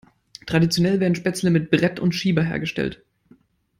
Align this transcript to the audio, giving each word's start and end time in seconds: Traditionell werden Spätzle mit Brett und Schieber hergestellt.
Traditionell 0.47 0.99
werden 0.99 1.13
Spätzle 1.13 1.51
mit 1.51 1.69
Brett 1.69 1.99
und 1.99 2.13
Schieber 2.15 2.41
hergestellt. 2.41 3.05